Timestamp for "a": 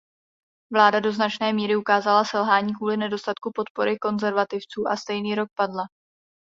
4.91-4.97